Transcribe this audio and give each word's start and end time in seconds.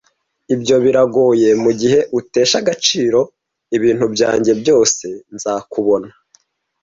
ibyo 0.55 0.75
biragoye 0.83 1.49
mugihe 1.63 1.99
utesha 2.19 2.55
agaciro 2.63 3.19
ibintu 3.77 4.05
byanjye 4.13 4.51
byose 4.61 5.05
nzakubona 5.33 6.09